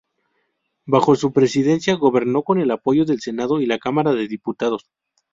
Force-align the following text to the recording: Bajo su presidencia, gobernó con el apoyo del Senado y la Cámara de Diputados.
Bajo 0.87 1.15
su 1.15 1.31
presidencia, 1.31 1.93
gobernó 1.93 2.41
con 2.41 2.57
el 2.59 2.71
apoyo 2.71 3.05
del 3.05 3.21
Senado 3.21 3.61
y 3.61 3.67
la 3.67 3.77
Cámara 3.77 4.13
de 4.13 4.27
Diputados. 4.27 4.89